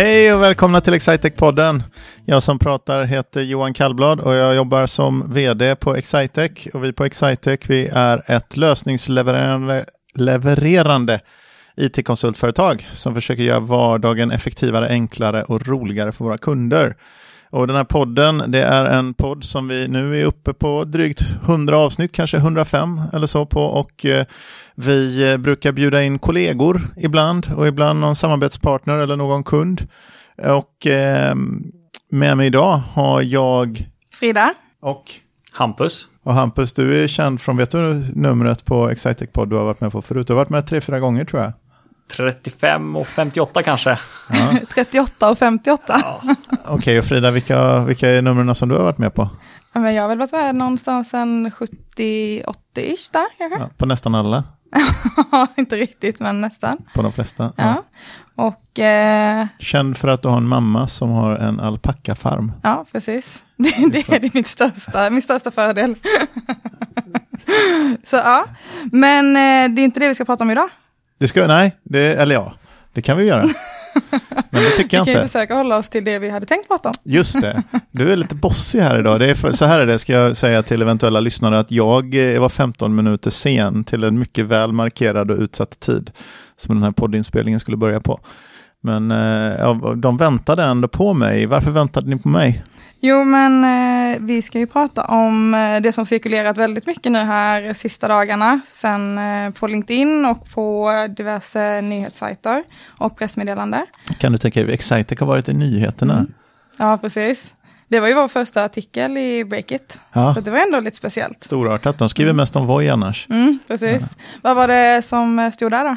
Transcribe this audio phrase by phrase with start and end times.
[0.00, 1.82] Hej och välkomna till Excitec-podden.
[2.24, 6.66] Jag som pratar heter Johan Kallblad och jag jobbar som vd på Excitec.
[6.74, 9.84] Och vi på Excitec vi är ett lösningslevererande
[10.14, 11.20] levererande
[11.76, 16.96] it-konsultföretag som försöker göra vardagen effektivare, enklare och roligare för våra kunder.
[17.50, 21.20] Och den här podden, det är en podd som vi nu är uppe på drygt
[21.44, 23.64] 100 avsnitt, kanske 105 eller så på.
[23.64, 24.26] Och eh,
[24.74, 29.88] vi brukar bjuda in kollegor ibland och ibland någon samarbetspartner eller någon kund.
[30.38, 31.34] Och eh,
[32.10, 34.54] med mig idag har jag Frida.
[34.80, 35.04] Och
[35.52, 36.08] Hampus.
[36.22, 39.80] Och Hampus, du är känd från, vet du numret på Excitec Pod du har varit
[39.80, 40.26] med på förut?
[40.26, 41.52] Du har varit med tre, fyra gånger tror jag.
[42.16, 43.98] 35 och 58 kanske.
[44.30, 44.54] Ja.
[44.74, 45.82] 38 och 58.
[46.02, 46.20] Ja.
[46.50, 49.28] Okej, okay, och Frida, vilka, vilka är numren som du har varit med på?
[49.72, 53.58] Men jag har väl varit med någonstans en 70-80-ish där kanske.
[53.58, 54.44] Ja, på nästan alla?
[55.56, 56.78] inte riktigt, men nästan.
[56.94, 57.52] På de flesta?
[57.56, 57.84] Ja.
[58.36, 59.46] Och, eh...
[59.58, 62.52] Känd för att du har en mamma som har en alpackafarm.
[62.62, 63.44] Ja, precis.
[63.56, 65.96] Det, det är mitt största, min största fördel.
[68.06, 68.44] Så ja,
[68.92, 70.68] men eh, det är inte det vi ska prata om idag.
[71.20, 72.52] Det ska, nej, det, eller ja,
[72.92, 73.42] det kan vi göra.
[74.50, 75.10] Men det tycker jag inte.
[75.10, 76.94] Vi kan ju försöka hålla oss till det vi hade tänkt prata om.
[77.04, 77.62] Just det.
[77.90, 79.20] Du är lite bossig här idag.
[79.20, 82.16] Det är för, så här är det, ska jag säga till eventuella lyssnare, att jag
[82.38, 86.10] var 15 minuter sen till en mycket väl markerad och utsatt tid
[86.56, 88.20] som den här poddinspelningen skulle börja på.
[88.80, 91.46] Men eh, de väntade ändå på mig.
[91.46, 92.64] Varför väntade ni på mig?
[93.02, 97.18] Jo, men eh, vi ska ju prata om eh, det som cirkulerat väldigt mycket nu
[97.18, 98.60] här sista dagarna.
[98.68, 102.62] Sen eh, på LinkedIn och på diverse nyhetssajter
[102.98, 103.86] och pressmeddelande.
[104.18, 106.14] Kan du tänka dig, Excitec har varit i nyheterna.
[106.14, 106.32] Mm.
[106.78, 107.54] Ja, precis.
[107.88, 110.00] Det var ju vår första artikel i Breakit.
[110.12, 110.34] Ja.
[110.34, 111.44] Så det var ändå lite speciellt.
[111.44, 112.36] Storartat, de skriver mm.
[112.36, 113.26] mest om Voi annars.
[113.30, 114.00] Mm, precis.
[114.00, 114.38] Ja.
[114.42, 115.96] Vad var det som stod där då?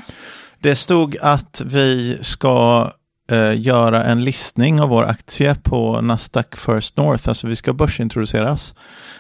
[0.63, 2.91] Det stod att vi ska
[3.31, 8.75] eh, göra en listning av vår aktie på Nasdaq First North, alltså vi ska börsintroduceras.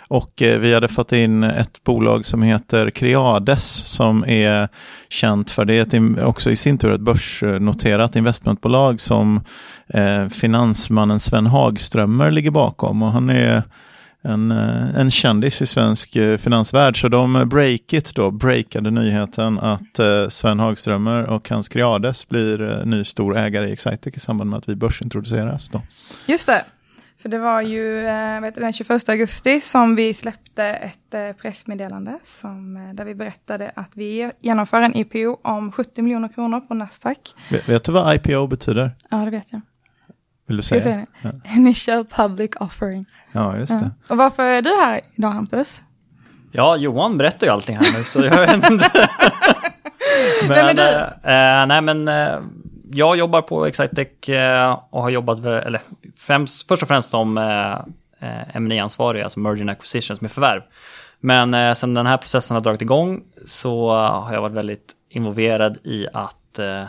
[0.07, 4.69] Och eh, vi hade fått in ett bolag som heter Creades som är
[5.09, 9.41] känt för det, är också i sin tur ett börsnoterat investmentbolag som
[9.87, 13.63] eh, finansmannen Sven Hagströmer ligger bakom och han är
[14.23, 17.01] en, eh, en kändis i svensk eh, finansvärld.
[17.01, 23.03] Så de breakit då, breakade nyheten att eh, Sven Hagströmer och hans Creades blir ny
[23.03, 25.69] stor ägare i Excitec i samband med att vi börsintroduceras.
[25.69, 25.81] Då.
[26.25, 26.65] Just det.
[27.21, 28.01] För det var ju
[28.41, 33.91] vet du, den 21 augusti som vi släppte ett pressmeddelande som, där vi berättade att
[33.93, 37.17] vi genomför en IPO om 70 miljoner kronor på Nasdaq.
[37.51, 38.91] Vet, vet du vad IPO betyder?
[39.09, 39.61] Ja, det vet jag.
[40.53, 40.81] Vill du säga?
[40.81, 41.29] säga ja.
[41.55, 43.05] Initial Public Offering.
[43.31, 43.91] Ja, just det.
[44.07, 44.13] Ja.
[44.13, 45.81] Och varför är du här idag, Hampus?
[46.51, 48.91] Ja, Johan berättar ju allting här nu, så jag vet inte.
[50.47, 50.81] men, du?
[51.31, 52.39] Eh, nej, men eh,
[52.91, 55.81] jag jobbar på Excitec eh, och har jobbat, med, eller
[56.17, 57.73] främst, först och främst som eh,
[58.29, 60.61] eh ansvarig alltså Merging Acquisitions med förvärv.
[61.19, 65.77] Men eh, sen den här processen har dragit igång så har jag varit väldigt involverad
[65.83, 66.85] i att eh, eh,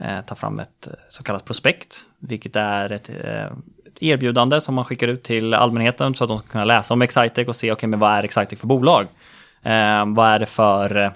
[0.00, 3.46] Eh, ta fram ett eh, så kallat prospekt, vilket är ett eh,
[4.00, 7.48] erbjudande som man skickar ut till allmänheten så att de ska kunna läsa om Excitec
[7.48, 9.06] och se okay, men vad är Excitec för bolag.
[9.62, 11.12] Eh, vad är det för,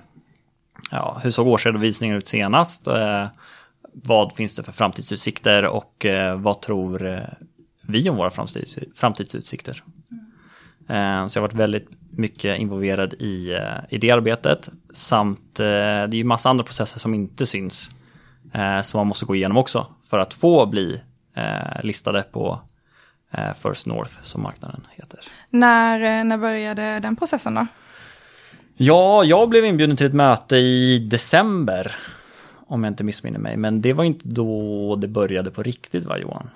[0.91, 2.87] ja, hur såg årsredovisningen ut senast?
[2.87, 3.27] Eh,
[3.93, 7.23] vad finns det för framtidsutsikter och eh, vad tror
[7.83, 9.83] vi om våra framtids, framtidsutsikter?
[10.89, 11.29] Mm.
[11.29, 16.25] så jag har varit väldigt mycket involverad i, i det arbetet samt det är ju
[16.25, 17.91] massa andra processer som inte syns
[18.83, 21.01] som man måste gå igenom också för att få bli
[21.83, 22.61] listade på
[23.35, 25.21] Eh, First North som marknaden heter.
[25.51, 27.67] När, eh, när började den processen då?
[28.77, 31.97] Ja, jag blev inbjuden till ett möte i december.
[32.67, 33.57] Om jag inte missminner mig.
[33.57, 36.51] Men det var inte då det började på riktigt va Johan?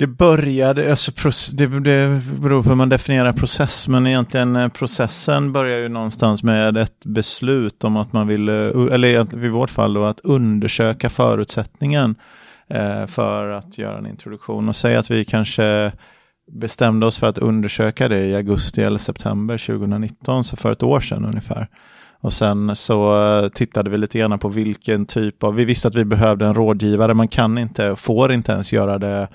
[0.00, 1.12] Det började, alltså
[1.56, 6.42] det, det beror på hur man definierar process, men egentligen eh, processen börjar ju någonstans
[6.42, 8.54] med ett beslut om att man vill, eh,
[8.92, 12.16] eller i vårt fall då, att undersöka förutsättningen
[12.74, 14.68] Eh, för att göra en introduktion.
[14.68, 15.92] Och säg att vi kanske
[16.52, 21.00] bestämde oss för att undersöka det i augusti eller september 2019, så för ett år
[21.00, 21.68] sedan ungefär.
[22.20, 25.94] Och sen så eh, tittade vi lite grann på vilken typ av, vi visste att
[25.94, 29.28] vi behövde en rådgivare, man kan inte, får inte ens göra det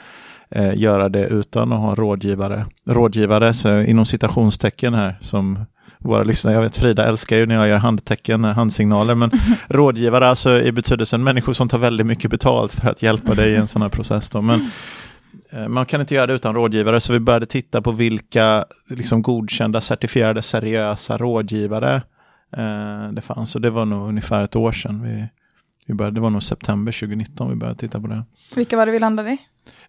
[0.56, 2.66] eh, göra det utan att ha rådgivare.
[2.86, 5.66] Rådgivare, så inom citationstecken här, som
[6.00, 6.56] våra lyssnare.
[6.56, 9.32] Jag vet Frida älskar ju när jag gör handtecken, handsignaler, men
[9.70, 13.56] rådgivare alltså i betydelsen människor som tar väldigt mycket betalt för att hjälpa dig i
[13.56, 14.30] en sån här process.
[14.30, 14.42] Då.
[14.42, 14.70] Men
[15.50, 19.22] eh, man kan inte göra det utan rådgivare, så vi började titta på vilka liksom,
[19.22, 21.96] godkända, certifierade, seriösa rådgivare
[22.58, 23.56] eh, det fanns.
[23.56, 25.28] Och det var nog ungefär ett år sedan vi
[25.88, 28.24] Vi började, det var nog september 2019 vi började titta på det.
[28.56, 29.38] Vilka var det vi landade i?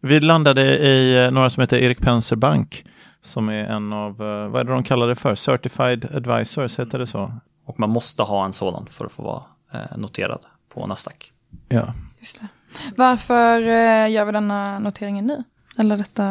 [0.01, 2.85] Vi landade i eh, några som heter Erik Penser Bank.
[3.21, 5.35] Som är en av, eh, vad är det de kallar det för?
[5.35, 7.33] Certified Advisors, heter det så?
[7.67, 9.43] Och man måste ha en sådan för att få vara
[9.73, 10.41] eh, noterad
[10.75, 11.33] på Nasdaq.
[11.69, 11.95] Ja.
[12.19, 12.49] Just det.
[12.97, 13.61] Varför
[14.07, 15.45] gör vi denna noteringen nu?
[15.79, 16.25] Eller detta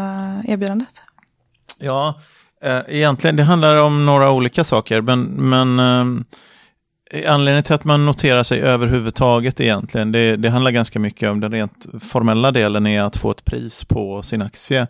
[0.47, 1.01] erbjudandet?
[1.80, 2.19] Ja,
[2.88, 6.24] egentligen det handlar om några olika saker, men, men eh,
[7.28, 11.52] Anledningen till att man noterar sig överhuvudtaget egentligen, det, det, handlar ganska mycket om den
[11.52, 14.88] rent formella delen är att få ett pris på sin aktie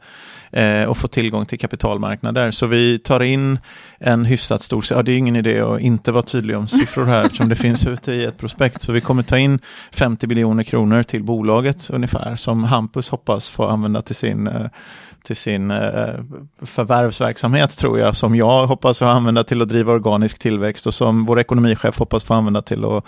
[0.87, 2.51] och få tillgång till kapitalmarknader.
[2.51, 3.59] Så vi tar in
[3.99, 7.23] en hyfsat stor, ja det är ingen idé att inte vara tydlig om siffror här
[7.25, 8.81] eftersom det finns ute i ett prospekt.
[8.81, 9.59] Så vi kommer ta in
[9.91, 14.67] 50 miljoner kronor till bolaget ungefär som Hampus hoppas få använda till sin eh,
[15.25, 16.13] till sin eh,
[16.61, 21.25] förvärvsverksamhet tror jag, som jag hoppas att använda till att driva organisk tillväxt och som
[21.25, 23.05] vår ekonomichef hoppas få använda till att,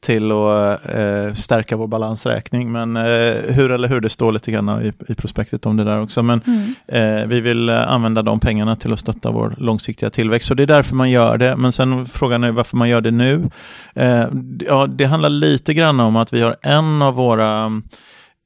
[0.00, 2.72] till att eh, stärka vår balansräkning.
[2.72, 3.02] Men eh,
[3.48, 6.22] hur eller hur, det står lite grann i, i prospektet om det där också.
[6.22, 7.20] Men mm.
[7.20, 10.48] eh, vi vill eh, använda de pengarna till att stötta vår långsiktiga tillväxt.
[10.48, 11.56] Så det är därför man gör det.
[11.56, 13.50] Men sen frågan är varför man gör det nu.
[13.94, 14.26] Eh,
[14.66, 17.82] ja, det handlar lite grann om att vi har en av våra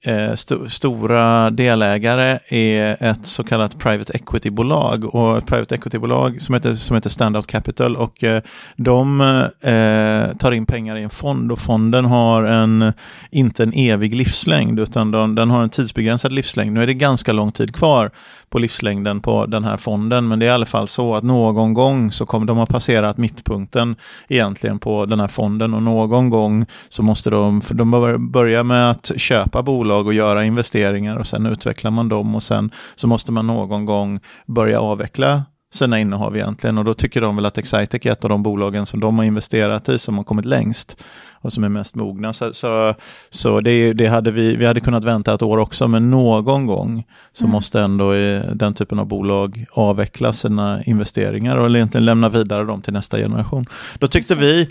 [0.07, 5.05] Eh, st stora delägare är ett så kallat private equity-bolag.
[5.05, 7.97] Och ett private equity-bolag som heter, som heter Standout Capital.
[7.97, 8.43] Och eh,
[8.77, 9.21] de
[9.61, 11.53] eh, tar in pengar i en fond.
[11.53, 12.93] Och fonden har en,
[13.31, 16.73] inte en evig livslängd utan de, den har en tidsbegränsad livslängd.
[16.73, 18.11] Nu är det ganska lång tid kvar
[18.51, 20.29] på livslängden på den här fonden.
[20.29, 23.17] Men det är i alla fall så att någon gång så kommer de ha passerat
[23.17, 23.97] mittpunkten
[24.29, 25.75] egentligen på den här fonden.
[25.75, 27.91] Och någon gång så måste de, de
[28.33, 32.43] börja med att köpa bolag bolag och göra investeringar och sen utvecklar man dem och
[32.43, 37.37] sen så måste man någon gång börja avveckla sina innehav egentligen och då tycker de
[37.37, 40.25] väl att Excitec är ett av de bolagen som de har investerat i som har
[40.25, 40.97] kommit längst
[41.43, 42.33] och som är mest mogna.
[42.33, 42.95] Så, så,
[43.31, 47.05] så det, det, hade vi, vi hade kunnat vänta ett år också men någon gång
[47.33, 47.53] så mm.
[47.53, 48.13] måste ändå
[48.55, 53.67] den typen av bolag avveckla sina investeringar och egentligen lämna vidare dem till nästa generation.
[53.99, 54.69] Då tyckte vi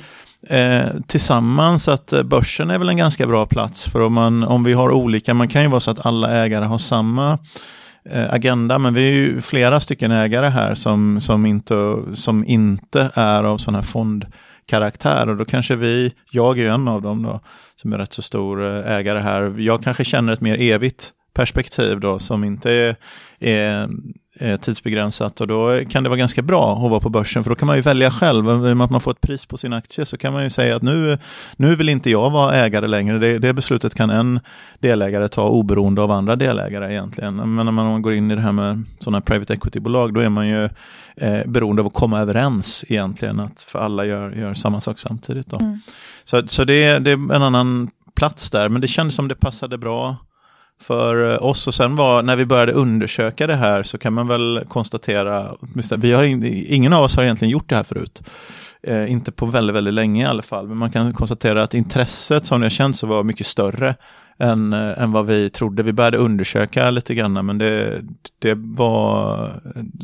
[0.50, 4.64] eh, tillsammans att eh, börsen är väl en ganska bra plats för om, man, om
[4.64, 7.40] vi har olika, man kan ju vara så att alla ägare har samma
[8.10, 13.12] eh, agenda, men vi är ju flera stycken ägare här som, som, inte, som inte
[13.14, 17.24] är av sån här fondkaraktär och då kanske vi, jag är ju en av dem
[17.24, 17.40] då,
[17.76, 22.00] som är rätt så stor eh, ägare här, jag kanske känner ett mer evigt perspektiv
[22.00, 22.96] då som inte är,
[23.40, 23.90] är
[24.62, 27.68] tidsbegränsat och då kan det vara ganska bra att vara på börsen för då kan
[27.68, 28.46] man ju välja själv.
[28.46, 30.50] I och med att man får ett pris på sin aktie så kan man ju
[30.50, 31.18] säga att nu,
[31.56, 33.20] nu vill inte jag vara ägare längre.
[33.20, 34.40] Det, det beslutet kan en
[34.80, 37.56] delägare ta oberoende av andra delägare egentligen.
[37.56, 40.48] Men när man går in i det här med sådana private equity-bolag då är man
[40.48, 40.70] ju
[41.16, 43.40] eh, beroende av att komma överens egentligen.
[43.40, 45.50] Att för alla gör, gör samma sak samtidigt.
[45.50, 45.58] Då.
[45.60, 45.80] Mm.
[46.24, 49.78] Så, så det, det är en annan plats där men det kändes som det passade
[49.78, 50.18] bra
[50.84, 51.68] för eh, oss.
[51.68, 55.56] Och sen var, när vi började undersöka det här så kan man väl konstatera,
[55.98, 56.24] vi har
[56.74, 58.24] ingen av oss har egentligen gjort det här förut.
[58.88, 60.68] Eh, inte på väldigt, väldigt länge i alla fall.
[60.68, 63.96] Men man kan konstatera att intresset som jag känt så var mycket större
[64.38, 65.84] än, äh, än vad vi trodde.
[65.84, 68.02] Vi började undersöka lite grann men det,
[68.40, 69.52] det var,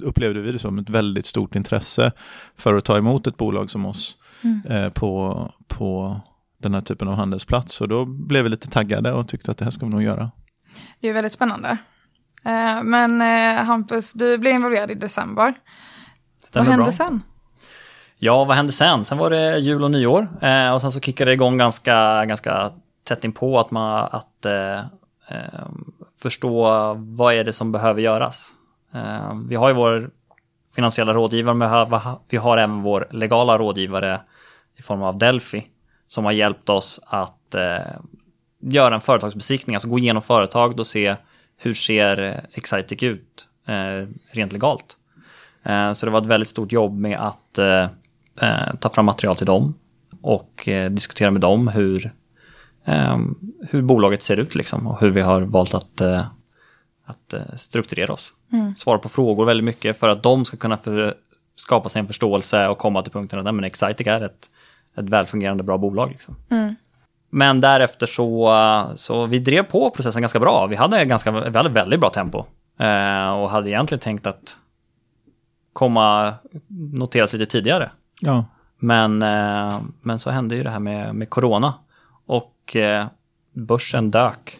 [0.01, 2.11] upplevde vi det som ett väldigt stort intresse
[2.57, 4.61] för att ta emot ett bolag som oss mm.
[4.65, 6.21] äh, på, på
[6.61, 7.81] den här typen av handelsplats.
[7.81, 10.31] Och då blev vi lite taggade och tyckte att det här ska vi nog göra.
[10.99, 11.77] Det är väldigt spännande.
[12.45, 15.53] Eh, men eh, Hampus, du blev involverad i december.
[16.43, 16.93] Stämmer vad hände bra.
[16.93, 17.21] sen?
[18.17, 19.05] Ja, vad hände sen?
[19.05, 22.71] Sen var det jul och nyår eh, och sen så kickade det igång ganska, ganska
[23.03, 24.79] tätt in på att, man, att eh,
[26.21, 28.51] förstå vad är det som behöver göras.
[28.93, 30.11] Eh, vi har ju vår
[30.75, 34.21] finansiella rådgivare, men vi har även vår legala rådgivare
[34.77, 35.67] i form av Delphi
[36.07, 37.77] som har hjälpt oss att eh,
[38.59, 41.15] göra en företagsbesiktning, alltså gå igenom företag och se
[41.57, 44.97] hur ser Excitec ut eh, rent legalt.
[45.63, 47.83] Eh, så det var ett väldigt stort jobb med att eh,
[48.41, 49.73] eh ta fram material till dem
[50.21, 52.11] och eh, diskutera med dem hur,
[52.85, 53.17] eh,
[53.69, 56.01] hur bolaget ser ut liksom och hur vi har valt att,
[57.05, 58.33] att strukturera oss.
[58.51, 58.75] Mm.
[58.75, 61.13] Svara på frågor väldigt mycket för att de ska kunna för,
[61.55, 64.49] skapa sig en förståelse och komma till punkten att Excitec är ett,
[64.97, 66.09] ett välfungerande bra bolag.
[66.09, 66.35] Liksom.
[66.49, 66.75] Mm.
[67.29, 68.53] Men därefter så,
[68.95, 70.67] så vi drev på processen ganska bra.
[70.67, 72.45] Vi hade, ganska, vi hade väldigt bra tempo.
[72.79, 74.57] Eh, och hade egentligen tänkt att
[75.73, 76.33] komma,
[76.93, 77.91] noteras lite tidigare.
[78.21, 78.45] Ja.
[78.77, 81.73] Men, eh, men så hände ju det här med, med corona.
[82.25, 83.07] Och eh,
[83.53, 84.59] börsen dök.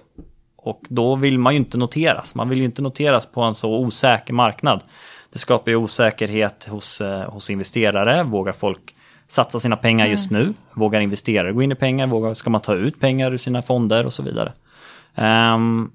[0.56, 2.36] Och då vill man ju inte noteras.
[2.36, 4.84] Man vill ju inte noteras på en så osäker marknad.
[5.32, 8.24] Det skapar ju osäkerhet hos, hos investerare.
[8.24, 8.96] Vågar folk
[9.30, 10.54] satsa sina pengar just nu?
[10.74, 12.08] Vågar investerare gå in i pengar?
[12.08, 14.54] Vågar, ska man ta ut pengar ur sina fonder och så vidare?
[15.16, 15.92] Um,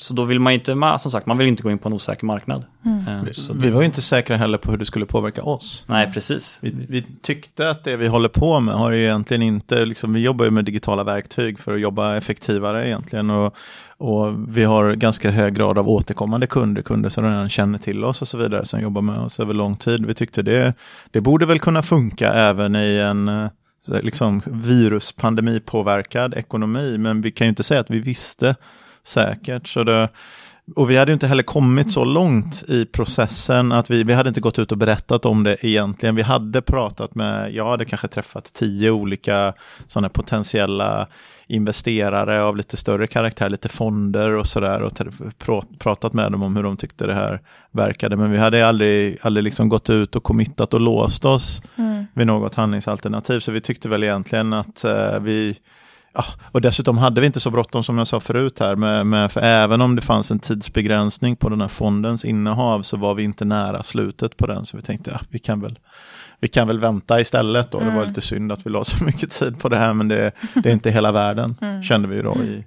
[0.00, 2.26] så då vill man inte, som sagt, man vill inte gå in på en osäker
[2.26, 2.64] marknad.
[2.84, 3.08] Mm.
[3.08, 5.84] Ehm, vi, vi var ju inte säkra heller på hur det skulle påverka oss.
[5.88, 6.58] Nej, precis.
[6.62, 10.20] Vi, vi, tyckte att det vi håller på med har ju egentligen inte, liksom, vi
[10.20, 13.30] jobbar ju med digitala verktyg för att jobba effektivare egentligen.
[13.30, 13.54] Och,
[13.96, 18.22] och vi har ganska hög grad av återkommande kunder, kunder som redan känner till oss
[18.22, 20.06] och så vidare, som jobbar med oss över lång tid.
[20.06, 20.74] Vi tyckte det,
[21.10, 23.50] det borde väl kunna funka även i en eh,
[23.86, 28.56] liksom viruspandemipåverkad ekonomi, men vi kan ju inte säga att vi visste
[29.10, 29.68] säkert.
[29.68, 30.08] Så det,
[30.76, 34.40] och vi hade inte heller kommit så långt i processen att vi, vi hade inte
[34.40, 36.14] gått ut och berättat om det egentligen.
[36.14, 39.54] Vi hade pratat med, jag hade kanske träffat tio olika
[39.88, 41.08] sådana potentiella
[41.46, 44.92] investerare av lite större karaktär, lite fonder och sådär och
[45.78, 47.40] pratat med dem om hur de tyckte det här
[47.70, 48.16] verkade.
[48.16, 52.06] Men vi hade aldrig, aldrig liksom gått ut och committat och låst oss mm.
[52.14, 53.40] vid något handlingsalternativ.
[53.40, 55.56] Så vi tyckte väl egentligen att eh, vi
[56.12, 59.32] Ja, och dessutom hade vi inte så bråttom som jag sa förut här, med, med,
[59.32, 63.22] för även om det fanns en tidsbegränsning på den här fondens innehav så var vi
[63.22, 65.78] inte nära slutet på den, så vi tänkte ja, vi kan väl
[66.40, 67.78] vi kan väl vänta istället då.
[67.78, 67.88] Mm.
[67.88, 68.08] Det var mm.
[68.08, 70.72] lite synd att vi la så mycket tid på det här, men det, det är
[70.72, 71.82] inte hela världen, mm.
[71.82, 72.64] kände vi då i,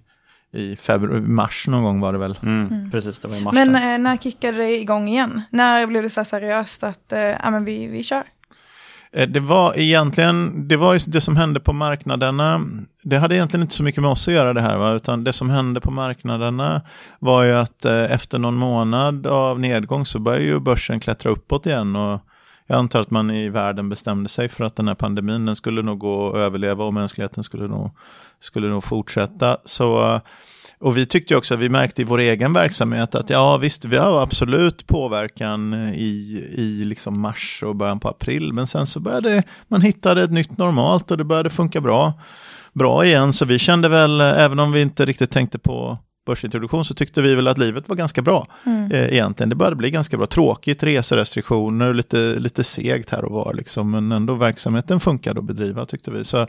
[0.60, 2.38] i februari, mars någon gång var det väl.
[2.44, 2.68] Mm.
[2.68, 2.92] mm.
[2.92, 3.54] Precis, det var i mars.
[3.54, 5.42] Men eh, när kickade det igång igen?
[5.50, 8.24] När blev det så seriöst att eh, ja, men vi, vi kör?
[9.14, 12.62] Eh, det var egentligen, det var ju det som hände på marknaderna.
[13.02, 14.94] Det hade egentligen inte så mycket med oss att göra det här, va?
[14.94, 16.82] utan det som hände på marknaderna
[17.20, 21.66] var ju att eh, efter någon månad av nedgång så började ju börsen klättra uppåt
[21.66, 21.96] igen.
[21.96, 22.20] Och
[22.68, 25.82] jag antar att man i världen bestämde sig för att den här pandemin den skulle
[25.82, 27.92] nog gå att överleva och mänskligheten skulle nog,
[28.40, 29.58] skulle nog fortsätta.
[29.66, 30.22] Så eh,
[30.84, 34.22] och vi tyckte också, vi märkte i vår egen verksamhet att ja visst, vi har
[34.22, 39.82] absolut påverkan i, i liksom mars och början på april, men sen så började man
[39.82, 42.14] hitta ett nytt normalt och det började funka bra,
[42.74, 43.34] bra igen.
[43.34, 47.36] Så vi kände väl, även om vi inte riktigt tänkte på börsintroduktion så tyckte vi
[47.36, 48.92] väl att livet var ganska bra mm.
[48.92, 49.50] eh, egentligen.
[49.50, 50.26] Det började bli ganska bra.
[50.26, 55.86] Tråkigt, reserestriktioner, lite, lite segt här och var liksom, men ändå verksamheten funkade att bedriva
[55.86, 56.24] tyckte vi.
[56.24, 56.48] Så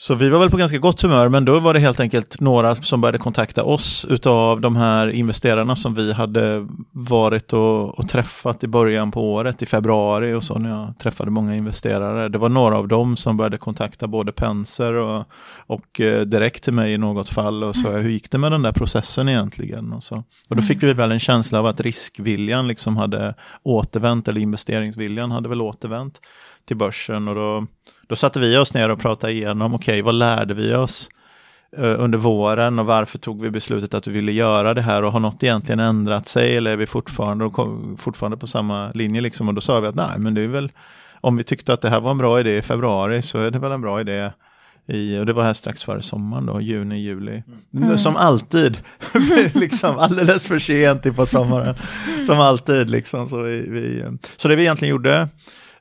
[0.00, 2.74] så vi var väl på ganska gott humör, men då var det helt enkelt några
[2.74, 8.64] som började kontakta oss utav de här investerarna som vi hade varit och, och, träffat
[8.64, 12.28] i början på året, i februari och så när jag träffade många investerare.
[12.28, 15.24] Det var några av dem som började kontakta både Penser och,
[15.66, 18.62] och eh, direkt till mig i något fall och så hur gick det med den
[18.62, 19.92] där processen egentligen?
[19.92, 20.24] Och, så.
[20.48, 25.30] och då fick vi väl en känsla av att riskviljan liksom hade återvänt, eller investeringsviljan
[25.30, 26.20] hade väl återvänt
[26.68, 27.66] till börsen och då,
[28.08, 31.08] då satte vi oss ner och pratade igenom, okej, okay, vad lärde vi oss
[31.78, 35.12] uh, under våren och varför tog vi beslutet att vi ville göra det här och
[35.12, 37.50] har något egentligen ändrat sig eller är vi fortfarande,
[37.98, 40.72] fortfarande på samma linje liksom och då sa vi att nej, men det är väl
[41.20, 43.58] om vi tyckte att det här var en bra idé i februari så är det
[43.58, 44.30] väl en bra idé
[44.88, 47.42] i, och det var här strax före sommaren då, juni, juli.
[47.74, 47.98] Mm.
[47.98, 48.78] Som alltid,
[49.54, 51.74] liksom alldeles för sent på sommaren.
[52.26, 53.28] Som alltid liksom.
[53.28, 54.04] Så, vi, vi,
[54.36, 55.28] så det vi egentligen gjorde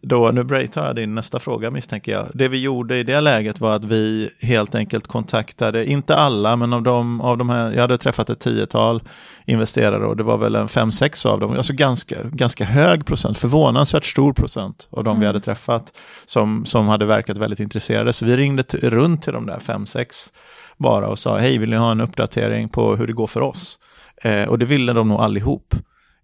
[0.01, 2.27] då, nu tar jag din nästa fråga misstänker jag.
[2.33, 6.73] Det vi gjorde i det läget var att vi helt enkelt kontaktade, inte alla, men
[6.73, 9.03] av de, av de här, jag hade träffat ett tiotal
[9.45, 13.37] investerare och det var väl en fem, sex av dem, alltså ganska, ganska hög procent,
[13.37, 15.19] förvånansvärt stor procent av de mm.
[15.19, 18.13] vi hade träffat som, som hade verkat väldigt intresserade.
[18.13, 20.33] Så vi ringde runt till de där fem, sex
[20.77, 23.79] bara och sa, hej, vill ni ha en uppdatering på hur det går för oss?
[24.23, 25.75] Eh, och det ville de nog allihop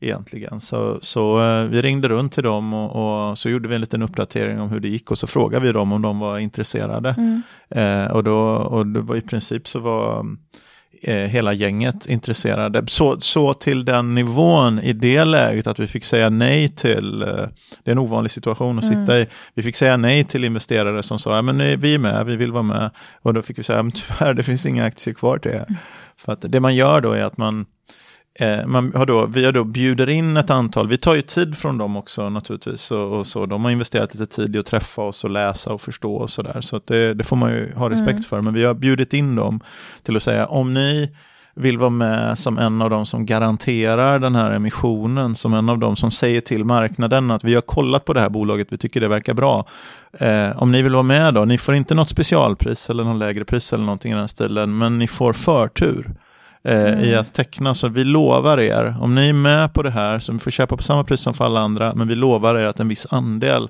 [0.03, 0.59] egentligen.
[0.59, 4.01] Så, så eh, vi ringde runt till dem och, och, så gjorde vi en liten
[4.01, 7.15] uppdatering om hur det gick och så frågade vi dem om de var intresserade.
[7.17, 7.41] Mm.
[7.69, 10.25] Eh, och, då, och det var i princip så var
[11.01, 12.83] eh, hela gänget intresserade.
[12.87, 17.27] Så, så till den nivån i det läget att vi fick säga nej till, eh,
[17.83, 19.05] det är en ovanlig situation att mm.
[19.05, 21.99] sitta i, vi fick säga nej till investerare som sa, ja men nej, vi är
[21.99, 22.89] med, vi vill vara med.
[23.21, 25.55] Och då fick vi säga, men tyvärr det finns inga aktier kvar till er.
[25.55, 25.75] Mm.
[26.17, 27.65] För att det man gör då är att man
[28.65, 31.77] man har då, vi har då bjuder in ett antal, vi tar ju tid från
[31.77, 32.91] dem också naturligtvis.
[32.91, 33.45] Och, och så.
[33.45, 36.61] De har investerat lite tid i att träffa oss och läsa och förstå och sådär.
[36.61, 38.23] Så, så det, det, får man ju ha respekt mm.
[38.23, 38.41] för.
[38.41, 39.59] Men vi har bjudit in dem
[40.03, 41.11] till att säga om ni
[41.55, 45.79] vill vara med som en av dem som garanterar den här emissionen, som en av
[45.79, 49.01] dem som säger till marknaden att vi har kollat på det här bolaget, vi tycker
[49.01, 49.65] det verkar bra.
[50.19, 53.45] Eh, om ni vill vara med då, ni får inte något specialpris eller någon lägre
[53.45, 56.09] pris eller någonting i den stilen, men ni får förtur
[56.63, 56.99] eh, mm.
[56.99, 57.73] i att teckna.
[57.73, 60.77] Så vi lovar er, om ni är med på det här, så vi får köpa
[60.77, 63.69] på samma pris som för alla andra, men vi lovar er att en viss andel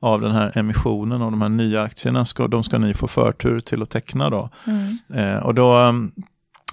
[0.00, 3.60] av den här emissionen och de här nya aktierna, ska, de ska ni få förtur
[3.60, 4.50] till att teckna då.
[4.66, 4.98] Mm.
[5.14, 6.12] Eh, och då mm,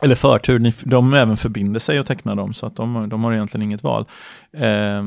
[0.02, 3.66] eller förtur, de även förbinder sig att teckna dem så att de, de har egentligen
[3.66, 4.06] inget val.
[4.54, 5.04] Eh,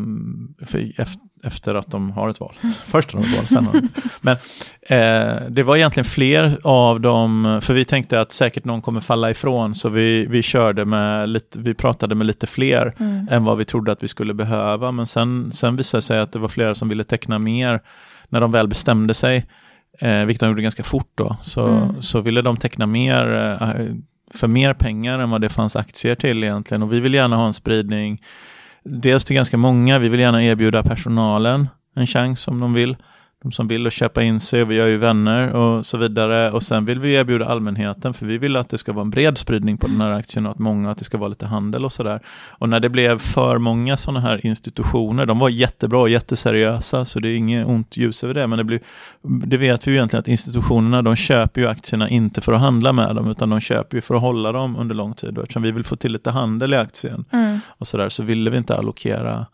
[0.67, 1.01] för
[1.43, 2.55] efter att de har ett val.
[2.85, 3.89] Först har de ett val, sen har de.
[4.21, 4.37] Men
[4.83, 9.31] eh, det var egentligen fler av dem, för vi tänkte att säkert någon kommer falla
[9.31, 13.29] ifrån, så vi, vi körde med lite, vi pratade med lite fler mm.
[13.31, 14.93] än vad vi trodde att vi skulle behöva.
[14.93, 17.81] Men sen, sen visade det sig att det var flera som ville teckna mer
[18.29, 19.47] när de väl bestämde sig.
[19.99, 22.03] Eh, vilket de gjorde ganska fort då, så, mm.
[22.03, 23.33] så ville de teckna mer
[23.63, 23.87] eh,
[24.35, 26.83] för mer pengar än vad det fanns aktier till egentligen.
[26.83, 28.23] Och vi vill gärna ha en spridning
[28.85, 29.99] dels till ganska många.
[29.99, 32.97] Vi vill gärna erbjuda personalen en chans om de vill.
[33.43, 36.51] De som vill och köpa in sig, vi har ju vänner och så vidare.
[36.51, 39.39] Och sen vill vi erbjuda allmänheten, för vi vill att det ska vara en bred
[39.39, 41.93] spridning på den här aktien och att många, att det ska vara lite handel och
[41.93, 42.21] sådär.
[42.51, 47.21] Och när det blev för många sådana här institutioner, de var jättebra och jätteseriösa, så
[47.21, 48.81] det är inget ont ljus över det, men det, blir,
[49.23, 52.93] det vet vi ju egentligen att institutionerna, de köper ju aktierna inte för att handla
[52.93, 55.39] med dem, utan de köper ju för att hålla dem under lång tid.
[55.39, 57.61] Och eftersom vi vill få till lite handel i aktien mm.
[57.67, 59.47] och sådär, så ville vi inte allokera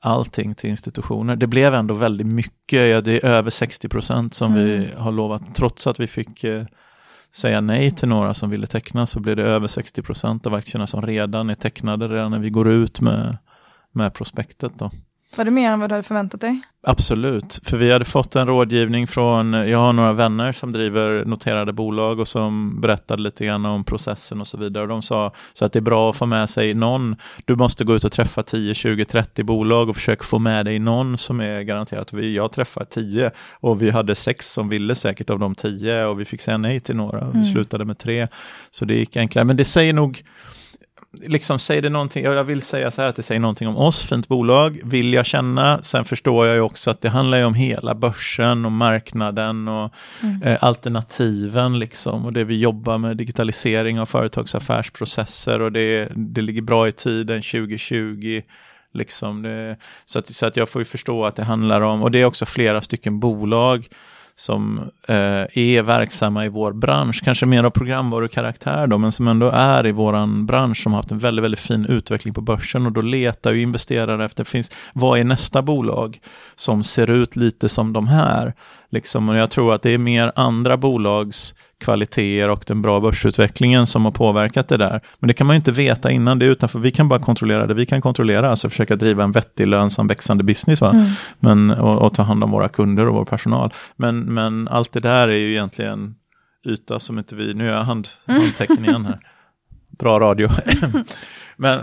[0.00, 1.36] allting till institutioner.
[1.36, 4.64] Det blev ändå väldigt mycket, ja, det är över 60 procent som mm.
[4.64, 6.64] vi har lovat, trots att vi fick eh,
[7.34, 10.86] säga nej till några som ville teckna så blev det över 60 procent av aktierna
[10.86, 13.38] som redan är tecknade redan när vi går ut med,
[13.92, 14.72] med prospektet.
[14.78, 14.90] Då.
[15.36, 16.60] Var det mer än vad du hade förväntat dig?
[16.82, 21.72] Absolut, för vi hade fått en rådgivning från, jag har några vänner som driver noterade
[21.72, 24.82] bolag och som berättade lite grann om processen och så vidare.
[24.82, 27.84] Och de sa så att det är bra att få med sig någon, du måste
[27.84, 31.40] gå ut och träffa 10, 20, 30 bolag och försöka få med dig någon som
[31.40, 32.12] är garanterat.
[32.12, 36.20] Vi, jag träffade 10 och vi hade sex som ville säkert av de 10 och
[36.20, 37.52] vi fick säga nej till några och vi mm.
[37.52, 38.28] slutade med tre.
[38.70, 40.22] Så det gick enklare, men det säger nog
[41.12, 44.04] liksom säger det någonting, jag vill säga så här att det säger någonting om oss,
[44.04, 45.82] fint bolag, vill jag känna.
[45.82, 49.92] Sen förstår jag ju också att det handlar ju om hela börsen och marknaden och
[50.22, 50.42] mm.
[50.42, 52.26] eh, alternativen liksom.
[52.26, 57.42] Och det vi jobbar med, digitalisering av företagsaffärsprocesser och det, det ligger bra i tiden
[57.42, 58.42] 2020.
[58.92, 62.10] Liksom det, så, att, så att jag får ju förstå att det handlar om, och
[62.10, 63.88] det är också flera stycken bolag
[64.40, 65.14] som eh,
[65.54, 69.92] är verksamma i vår bransch, kanske mer av programvarukaraktär då, men som ändå är i
[69.92, 73.52] vår bransch som har haft en väldigt, väldigt fin utveckling på börsen och då letar
[73.52, 76.18] ju investerare efter, finns, vad är nästa bolag
[76.56, 78.54] som ser ut lite som de här?
[78.92, 83.86] Liksom, och jag tror att det är mer andra bolags kvaliteter och den bra börsutvecklingen
[83.86, 85.00] som har påverkat det där.
[85.18, 86.78] Men det kan man ju inte veta innan det utanför.
[86.78, 90.44] Vi kan bara kontrollera det vi kan kontrollera, alltså försöka driva en vettig, lönsam, växande
[90.44, 90.90] business va?
[90.90, 91.06] Mm.
[91.40, 93.72] Men, och, och, ta hand om våra kunder och vår personal.
[93.96, 96.14] Men, men allt det där är ju egentligen
[96.66, 99.20] yta som inte vi, nu är jag hand, handteckningen här.
[99.98, 100.48] Bra radio.
[101.60, 101.80] Men,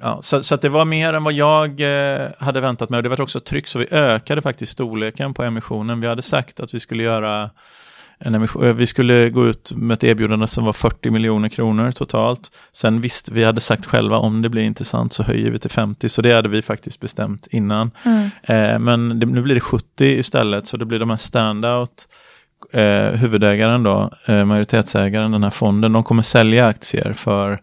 [0.00, 3.08] ja, så, så det var mer än vad jag eh, hade väntat mig och det
[3.08, 6.00] var också tryck så vi ökade faktiskt storleken på emissionen.
[6.00, 7.50] Vi hade sagt att vi skulle göra
[8.18, 11.90] en emission, eh, vi skulle gå ut med ett erbjudande som var 40 miljoner kronor
[11.90, 12.50] totalt.
[12.72, 16.08] Sen visst, vi hade sagt själva om det blir intressant så höjer vi till 50,
[16.08, 17.90] så det hade vi faktiskt bestämt innan.
[18.04, 18.30] Mm.
[18.42, 22.08] Eh, men det, nu blir det 70 istället, så det blir de här standout
[22.72, 27.60] eh, huvudägaren då, eh, majoritetsägaren, den här fonden, de kommer sälja aktier för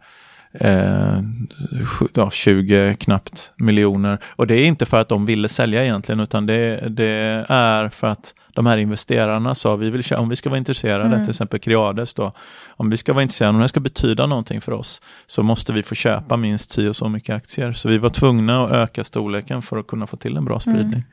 [0.59, 4.19] eh, 20 knappt miljoner.
[4.25, 8.07] Och det är inte för att de ville sälja egentligen, utan det, det är för
[8.07, 11.19] att de här investerarna sa, vi vill, om vi ska vara intresserade, mm.
[11.19, 12.31] till exempel Creades då,
[12.69, 15.83] om vi ska vara intresserade, om det ska betyda någonting för oss, så måste vi
[15.83, 17.73] få köpa minst 10 och så mycket aktier.
[17.73, 20.91] Så vi var tvungna att öka storleken för att kunna få till en bra spridning.
[20.93, 21.03] Mm.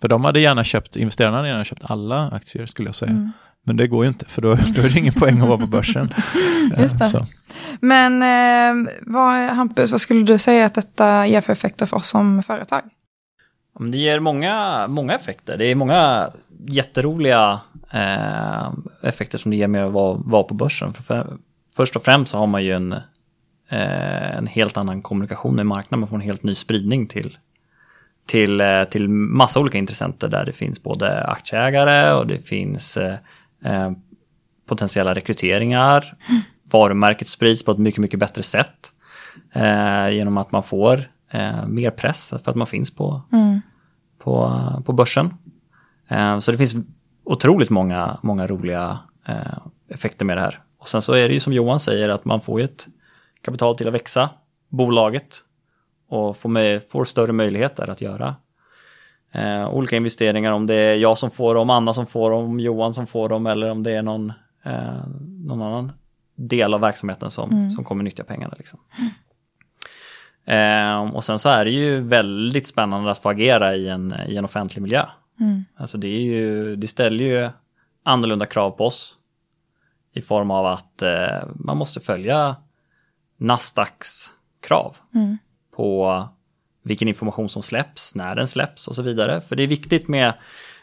[0.00, 3.10] För de hade gärna köpt, investerarna hade gärna köpt alla aktier skulle jag säga.
[3.10, 3.32] Mm.
[3.64, 5.66] Men det går ju inte, för då, då är det ingen poäng att vara på
[5.66, 6.14] börsen.
[6.78, 7.04] Just det.
[7.04, 7.26] Så.
[7.80, 12.08] Men eh, vad, Hampus, vad skulle du säga att detta ger för effekter för oss
[12.08, 12.82] som företag?
[13.78, 15.58] Det ger många, många effekter.
[15.58, 16.30] Det är många
[16.66, 17.60] jätteroliga
[17.92, 18.72] eh,
[19.02, 20.92] effekter som det ger med att vara, vara på börsen.
[20.94, 21.36] För, för,
[21.76, 22.92] först och främst så har man ju en,
[23.68, 26.00] eh, en helt annan kommunikation i marknaden.
[26.00, 27.38] Man får en helt ny spridning till,
[28.26, 32.98] till, eh, till massa olika intressenter där det finns både aktieägare och det finns
[33.64, 33.92] eh,
[34.66, 36.16] potentiella rekryteringar.
[36.70, 38.92] Varumärket sprids på ett mycket, mycket bättre sätt.
[39.52, 43.60] Eh, genom att man får eh, mer press för att man finns på, mm.
[44.18, 45.34] på, på börsen.
[46.08, 46.74] Eh, så det finns
[47.24, 50.60] otroligt många, många roliga eh, effekter med det här.
[50.78, 52.86] Och sen så är det ju som Johan säger att man får ett
[53.42, 54.30] kapital till att växa,
[54.68, 55.44] bolaget,
[56.08, 58.34] och får, med, får större möjligheter att göra
[59.32, 60.52] eh, olika investeringar.
[60.52, 63.46] Om det är jag som får dem, Anna som får dem, Johan som får dem
[63.46, 64.32] eller om det är någon,
[64.64, 65.06] eh,
[65.46, 65.92] någon annan
[66.34, 67.70] del av verksamheten som, mm.
[67.70, 68.54] som kommer nyttja pengarna.
[68.58, 68.78] Liksom.
[70.44, 74.36] Eh, och sen så är det ju väldigt spännande att få agera i en, i
[74.36, 75.06] en offentlig miljö.
[75.40, 75.64] Mm.
[75.76, 77.50] Alltså det, är ju, det ställer ju
[78.02, 79.18] annorlunda krav på oss.
[80.14, 82.56] I form av att eh, man måste följa
[83.36, 85.38] Nasdaqs krav mm.
[85.76, 86.28] på
[86.82, 89.40] vilken information som släpps, när den släpps och så vidare.
[89.40, 90.28] För det är viktigt med,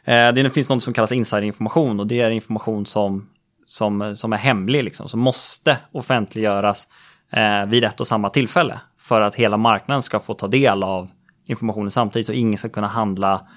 [0.04, 3.30] eh, det finns något som kallas insiderinformation och det är information som,
[3.66, 6.88] som, som är hemlig, liksom, som måste offentliggöras
[7.32, 8.80] eh, vid ett och samma tillfälle.
[8.98, 11.10] För att hela marknaden ska få ta del av
[11.46, 13.48] informationen samtidigt så ingen ska kunna handla,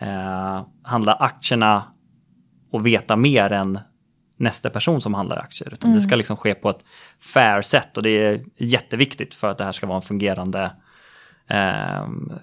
[0.00, 1.82] eh, handla aktierna
[2.72, 3.78] och veta mer än
[4.36, 5.72] nästa person som handlar aktier.
[5.72, 5.98] Utan mm.
[5.98, 6.84] Det ska liksom ske på ett
[7.34, 10.70] fair sätt och det är jätteviktigt för att det här ska vara en fungerande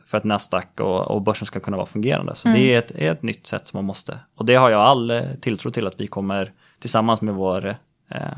[0.05, 2.35] för att Nasdaq och, och börsen ska kunna vara fungerande.
[2.35, 2.59] Så mm.
[2.59, 4.19] det är ett, är ett, nytt sätt som man måste.
[4.35, 7.67] Och det har jag all eh, tilltro till att vi kommer tillsammans med vår
[8.09, 8.37] eh,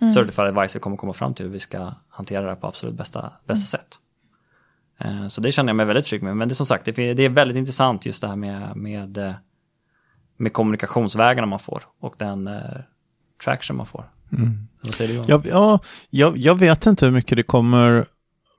[0.00, 0.14] mm.
[0.14, 3.32] Certified Advisor kommer komma fram till hur vi ska hantera det här på absolut bästa,
[3.46, 3.84] bästa mm.
[3.84, 3.98] sätt.
[4.98, 6.36] Eh, så det känner jag mig väldigt trygg med.
[6.36, 8.76] Men det är som sagt, det är, det är väldigt intressant just det här med,
[8.76, 9.32] med eh,
[10.38, 12.62] med kommunikationsvägarna man får och den eh,
[13.44, 14.10] traction man får.
[14.32, 14.68] Mm.
[14.80, 15.32] Vad säger du?
[15.32, 15.80] Ja, ja
[16.10, 18.06] jag, jag vet inte hur mycket det kommer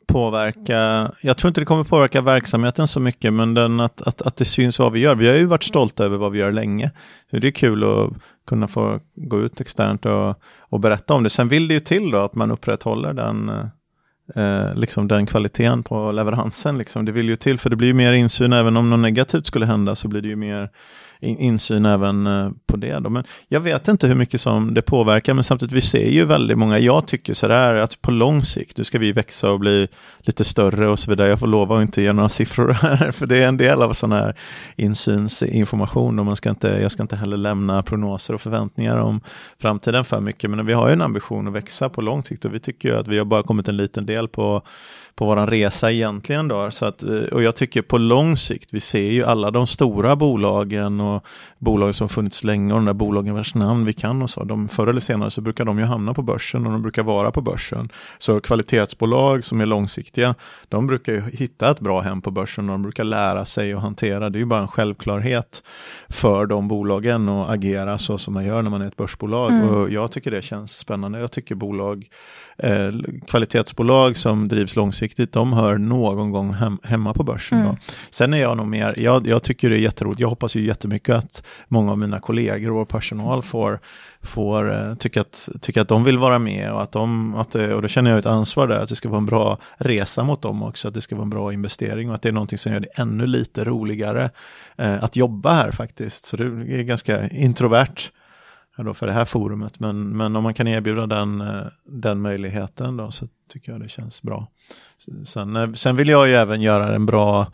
[0.09, 4.35] påverka, jag tror inte det kommer påverka verksamheten så mycket, men den att, att, att
[4.35, 5.15] det syns vad vi gör.
[5.15, 6.91] Vi har ju varit stolta över vad vi gör länge.
[7.31, 8.13] Så det är kul att
[8.47, 11.29] kunna få gå ut externt och, och berätta om det.
[11.29, 13.49] Sen vill det ju till då att man upprätthåller den,
[14.35, 16.77] eh, liksom den kvaliteten på leveransen.
[16.77, 17.05] Liksom.
[17.05, 19.65] Det vill ju till, för det blir ju mer insyn, även om något negativt skulle
[19.65, 20.69] hända så blir det ju mer
[21.21, 22.99] insyn även eh, på det.
[22.99, 23.09] Då.
[23.09, 26.57] Men jag vet inte hur mycket som det påverkar, men samtidigt vi ser ju väldigt
[26.57, 29.87] många, jag tycker sådär att på lång sikt, nu ska vi växa och bli
[30.19, 31.27] lite större och så vidare.
[31.27, 33.93] Jag får lova att inte ge några siffror här, för det är en del av
[33.93, 34.35] sån här
[34.75, 39.21] insynsinformation och man ska inte, jag ska inte heller lämna prognoser och förväntningar om
[39.61, 42.53] framtiden för mycket, men vi har ju en ambition att växa på lång sikt och
[42.53, 44.63] vi tycker att vi har bara kommit en liten del på
[45.19, 46.71] på våran resa egentligen då.
[46.71, 50.15] Så att, eh, och jag tycker på lång sikt, vi ser ju alla de stora
[50.15, 51.25] bolagen och
[51.57, 54.43] bolag som funnits länge och de där bolagen vars namn vi kan och så.
[54.43, 57.31] De, förr eller senare så brukar de ju hamna på börsen och de brukar vara
[57.31, 57.89] på börsen.
[58.17, 60.35] Så kvalitetsbolag som är långsiktiga,
[60.67, 63.81] de brukar ju hitta ett bra hem på börsen och de brukar lära sig att
[63.81, 64.29] hantera.
[64.29, 65.63] Det är ju bara en självklarhet
[66.09, 69.51] för de bolagen att agera så som man gör när man är ett börsbolag.
[69.51, 69.69] Mm.
[69.69, 71.19] Och jag tycker det känns spännande.
[71.19, 72.07] Jag tycker bolag
[72.57, 72.91] eh,
[73.27, 77.61] kvalitetsbolag som drivs långsiktigt, de hör någon gång hem, hemma på börsen.
[77.61, 77.75] Mm.
[78.09, 80.98] Sen är jag nog mer, jag, jag tycker det är jätteroligt, jag hoppas ju jättemycket
[81.07, 83.79] att många av mina kollegor och personal får,
[84.21, 87.73] får eh, tycka, att, tycka att de vill vara med och att de, att det,
[87.73, 90.41] och då känner jag ett ansvar där, att det ska vara en bra resa mot
[90.41, 92.73] dem också, att det ska vara en bra investering och att det är någonting som
[92.73, 94.29] gör det ännu lite roligare
[94.77, 96.25] eh, att jobba här faktiskt.
[96.25, 98.11] Så det är ganska introvert
[98.83, 99.79] då för det här forumet.
[99.79, 103.89] Men, men om man kan erbjuda den, eh, den möjligheten då så tycker jag det
[103.89, 104.47] känns bra.
[105.23, 107.51] Sen, sen vill jag ju även göra en bra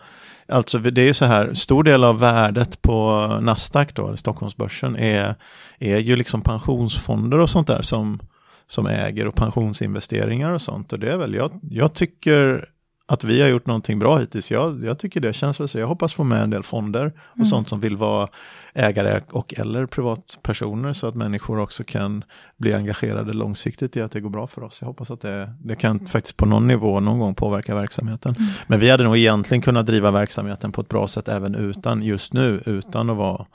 [0.47, 5.35] Alltså det är ju så här, stor del av värdet på Nasdaq då, Stockholmsbörsen, är,
[5.79, 8.19] är ju liksom pensionsfonder och sånt där som,
[8.67, 10.93] som äger och pensionsinvesteringar och sånt.
[10.93, 12.69] Och det är väl, jag, jag tycker
[13.07, 14.51] att vi har gjort någonting bra hittills.
[14.51, 15.79] Jag, jag tycker det känns väl så.
[15.79, 17.45] Jag hoppas få med en del fonder och mm.
[17.45, 18.27] sånt som vill vara
[18.73, 22.23] ägare och eller privatpersoner så att människor också kan
[22.57, 24.77] bli engagerade långsiktigt i att det går bra för oss.
[24.81, 28.35] Jag hoppas att det, det kan faktiskt på någon nivå någon gång påverka verksamheten.
[28.37, 28.49] Mm.
[28.67, 32.33] Men vi hade nog egentligen kunnat driva verksamheten på ett bra sätt även utan, just
[32.33, 33.45] nu, utan att vara,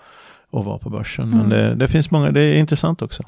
[0.53, 1.25] att vara på börsen.
[1.33, 1.39] Mm.
[1.39, 3.23] Men det, det finns många, det är intressant också.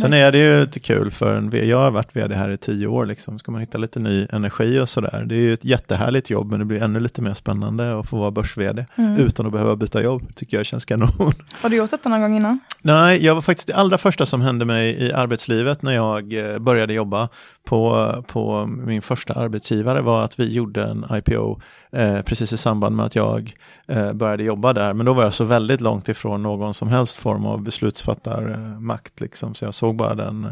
[0.00, 2.86] Sen är det ju lite kul för en, jag har varit vd här i tio
[2.86, 3.38] år, liksom.
[3.38, 5.24] ska man hitta lite ny energi och sådär.
[5.28, 8.16] Det är ju ett jättehärligt jobb, men det blir ännu lite mer spännande att få
[8.18, 9.16] vara börs-vd mm.
[9.16, 11.32] utan att behöva byta jobb, tycker jag känns kanon.
[11.62, 12.60] Har du gjort detta någon gång innan?
[12.82, 16.58] Nej, jag var faktiskt det allra första som hände mig i arbetslivet när jag eh,
[16.58, 17.28] började jobba
[17.64, 21.60] på, på min första arbetsgivare var att vi gjorde en IPO
[21.92, 23.54] eh, precis i samband med att jag
[23.88, 24.92] eh, började jobba där.
[24.92, 29.20] Men då var jag så väldigt långt ifrån någon som helst form av beslutsfattarmakt.
[29.20, 29.54] Liksom.
[29.54, 30.44] Så jag såg bara den,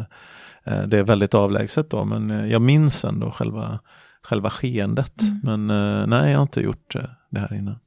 [0.65, 3.79] eh, det är väldigt avlägset då, men eh, jag minns ändå själva,
[4.23, 5.23] själva skeendet.
[5.23, 5.67] Mm.
[5.67, 6.97] Men eh, nej, jag har inte gjort
[7.31, 7.79] det här innan.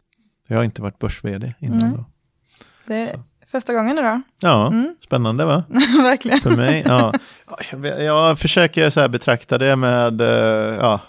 [0.47, 1.93] Jag har inte varit börs-vd innan mm.
[1.93, 2.05] då.
[2.87, 3.19] Det, så.
[3.51, 4.21] Första gången idag.
[4.39, 4.95] Ja, mm.
[5.03, 5.63] spännande va?
[6.03, 6.39] Verkligen.
[6.39, 7.13] För mig, ja.
[7.71, 10.21] Jag, jag försöker så betrakta det med,
[10.81, 10.99] ja,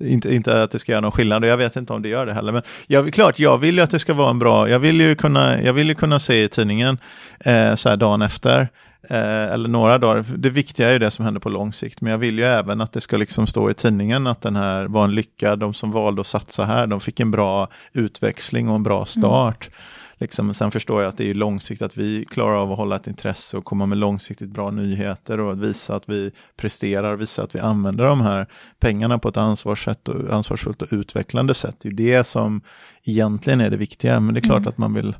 [0.00, 2.26] inte, inte att det ska göra någon skillnad och jag vet inte om det gör
[2.26, 2.52] det heller.
[2.52, 5.14] Men jag, klart, jag vill ju att det ska vara en bra, jag vill ju
[5.14, 6.98] kunna, jag vill ju kunna se i tidningen
[7.40, 8.68] eh, så här dagen efter,
[9.10, 10.24] eh, eller några dagar.
[10.36, 12.80] Det viktiga är ju det som händer på lång sikt, men jag vill ju även
[12.80, 15.92] att det ska liksom stå i tidningen att den här var en lycka, de som
[15.92, 19.68] valde att satsa här, de fick en bra utväxling och en bra start.
[19.68, 19.78] Mm.
[20.20, 23.06] Liksom, sen förstår jag att det är långsiktigt att vi klarar av att hålla ett
[23.06, 27.54] intresse och komma med långsiktigt bra nyheter och att visa att vi presterar, visa att
[27.54, 28.46] vi använder de här
[28.80, 31.76] pengarna på ett ansvarssätt och, ansvarsfullt och utvecklande sätt.
[31.80, 32.60] Det är det som
[33.04, 34.68] egentligen är det viktiga, men det är klart mm.
[34.68, 35.16] att man vill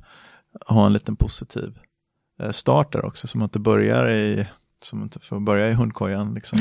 [0.66, 1.78] ha en liten positiv
[2.42, 4.46] eh, start där också, som att det börjar i
[4.82, 6.34] som inte får börja i hundkojan.
[6.34, 6.58] Liksom,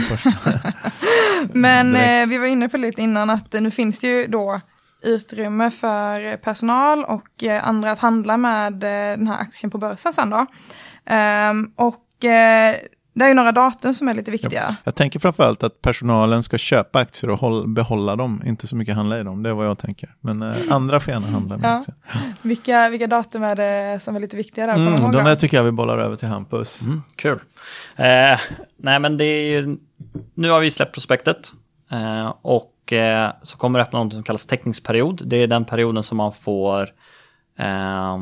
[1.54, 4.62] Men eh, vi var inne på lite innan att nu finns det ju då
[5.02, 10.14] utrymme för personal och eh, andra att handla med eh, den här aktien på börsen
[10.14, 10.46] sen då.
[11.14, 12.76] Um, och eh,
[13.14, 14.64] det är ju några datum som är lite viktiga.
[14.70, 14.76] Ja.
[14.84, 18.96] Jag tänker framförallt att personalen ska köpa aktier och håll, behålla dem, inte så mycket
[18.96, 19.44] handla i dem.
[19.44, 20.16] Det är vad jag tänker.
[20.22, 21.78] Men eh, andra får gärna handla med ja.
[21.78, 21.96] aktier.
[22.42, 24.76] Vilka, vilka datum är det som är lite viktiga där?
[24.76, 26.82] Mm, de där tycker jag vi bollar över till Hampus.
[26.82, 27.40] Mm, kul.
[27.96, 28.40] Eh,
[28.78, 29.78] nej men det är ju,
[30.34, 31.52] nu har vi släppt prospektet.
[31.92, 35.22] Eh, och eh, så kommer det öppna något som kallas teckningsperiod.
[35.26, 36.90] Det är den perioden som man får
[37.60, 38.20] eh,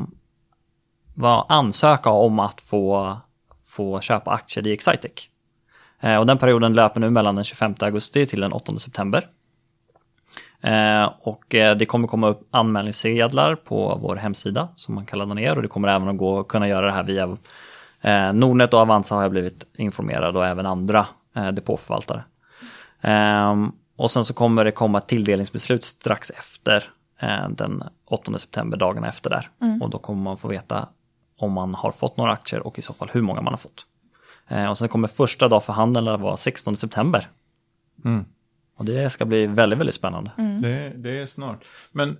[1.47, 3.17] ansöka om att få
[3.77, 5.29] få köpa aktier i Excitec.
[5.99, 9.27] Eh, och den perioden löper nu mellan den 25 augusti till den 8 september.
[10.61, 15.33] Eh, och eh, det kommer komma upp anmälningssedlar på vår hemsida som man kan ladda
[15.33, 17.37] ner och det kommer även att gå kunna göra det här via
[18.01, 22.23] eh, Nordnet och Avanza har jag blivit informerad och även andra eh, depåförvaltare.
[23.01, 26.89] Ehm, och sen så kommer det komma ett tilldelningsbeslut strax efter
[27.49, 29.49] den 8 september, dagarna efter där.
[29.61, 29.81] Mm.
[29.81, 30.89] Och då kommer man få veta
[31.37, 33.85] om man har fått några aktier och i så fall hur många man har fått.
[34.47, 37.29] Eh, och sen kommer första dag för handeln att vara 16 september.
[38.05, 38.25] Mm.
[38.75, 40.31] Och det ska bli väldigt, väldigt spännande.
[40.37, 40.61] Mm.
[40.61, 41.65] Det, det, är snart.
[41.91, 42.17] Men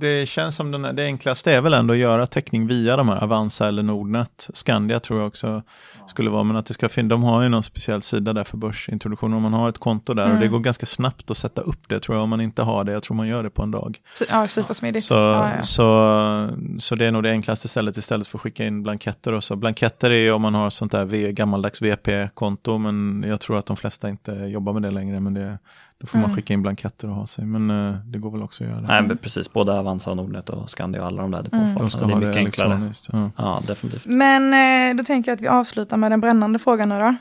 [0.00, 3.24] det känns som den, det enklaste är väl ändå att göra täckning via de här
[3.24, 4.50] Avanza eller Nordnet.
[4.52, 5.62] Skandia tror jag också
[6.08, 8.56] skulle vara, men att det ska finnas, de har ju någon speciell sida där för
[8.56, 9.32] börsintroduktion.
[9.32, 10.34] Om man har ett konto där mm.
[10.34, 10.52] och det mm.
[10.52, 12.92] går ganska snabbt att sätta upp det tror jag om man inte har det.
[12.92, 13.98] Jag tror man gör det på en dag.
[14.30, 15.06] Ja, supersmidigt.
[15.06, 15.62] Så, ja, ja.
[15.62, 19.44] Så, så det är nog det enklaste stället istället för att skicka in blanketter och
[19.44, 19.56] så.
[19.56, 23.76] Blanketter är ju om man har sånt där gammaldags VP-konto, men jag tror att de
[23.76, 25.20] flesta inte jobbar med det längre.
[25.20, 25.58] Men det
[25.98, 26.28] då får mm.
[26.28, 28.80] man skicka in blanketter och ha sig, men uh, det går väl också att göra.
[28.80, 32.04] Nej, men precis, både Avanza och Nordnet och Skandia och alla de där depåförvaltarna.
[32.04, 32.20] Mm.
[32.20, 32.92] Det är mycket enklare.
[33.12, 33.30] Ja.
[33.36, 34.06] ja, definitivt.
[34.06, 34.54] Men
[34.90, 37.14] eh, då tänker jag att vi avslutar med den brännande frågan nu då.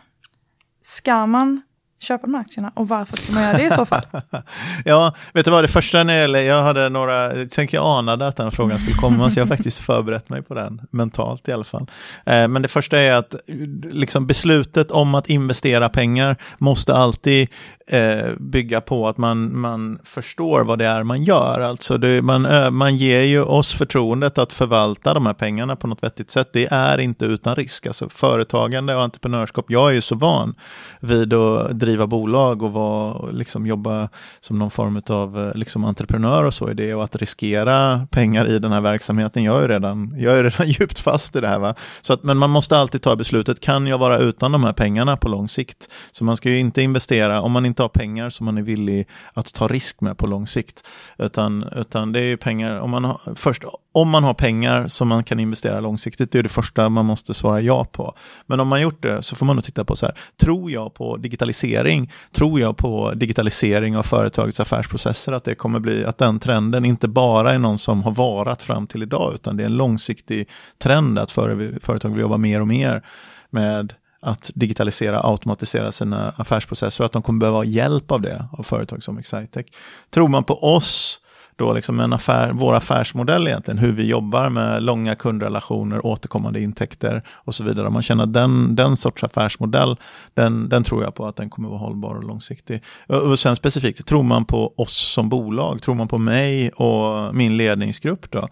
[0.83, 1.61] Ska man
[2.05, 4.01] köpa de här aktierna och varför ska man göra det i så fall?
[4.85, 7.85] ja, vet du vad, det första när det gäller, jag hade några, jag tänkte jag
[7.85, 11.47] anade att den frågan skulle komma, så jag har faktiskt förberett mig på den, mentalt
[11.47, 11.87] i alla fall.
[12.25, 13.35] Eh, men det första är att
[13.83, 17.49] liksom beslutet om att investera pengar måste alltid
[17.87, 21.59] eh, bygga på att man, man förstår vad det är man gör.
[21.59, 26.03] Alltså det, man, man ger ju oss förtroendet att förvalta de här pengarna på något
[26.03, 26.49] vettigt sätt.
[26.53, 27.87] Det är inte utan risk.
[27.87, 30.55] Alltså företagande och entreprenörskap, jag är ju så van
[30.99, 36.43] vid att driva bolag och vara, liksom jobba som någon form av eh, liksom entreprenör
[36.43, 39.43] och så i det och att riskera pengar i den här verksamheten.
[39.43, 41.60] Jag är redan, jag är redan djupt fast i det här.
[41.60, 41.75] Va?
[42.01, 45.17] Så att, men man måste alltid ta beslutet, kan jag vara utan de här pengarna
[45.17, 45.89] på lång sikt?
[46.12, 49.08] Så man ska ju inte investera, om man inte har pengar som man är villig
[49.34, 50.88] att ta risk med på lång sikt.
[51.17, 53.63] Utan, utan det är pengar, om man har, först,
[53.95, 57.34] om man har pengar som man kan investera långsiktigt, det är det första man måste
[57.34, 58.15] svara ja på.
[58.45, 60.93] Men om man gjort det så får man nog titta på så här, tror jag
[60.93, 62.12] på digitalisering?
[62.31, 67.08] Tror jag på digitalisering av företagets affärsprocesser, att det kommer bli, att den trenden inte
[67.08, 71.19] bara är någon som har varat fram till idag, utan det är en långsiktig trend
[71.19, 73.03] att företag vill jobba mer och mer
[73.49, 78.63] med att digitalisera, automatisera sina affärsprocesser och att de kommer behöva hjälp av det av
[78.63, 79.65] företag som Excitec.
[80.10, 81.19] Tror man på oss,
[81.55, 87.23] då liksom en affär, vår affärsmodell egentligen, hur vi jobbar med långa kundrelationer, återkommande intäkter
[87.29, 87.87] och så vidare.
[87.87, 89.95] Om man känner den, den sorts affärsmodell,
[90.33, 92.83] den, den tror jag på att den kommer vara hållbar och långsiktig.
[93.07, 97.57] Och sen specifikt, tror man på oss som bolag, tror man på mig och min
[97.57, 98.47] ledningsgrupp då,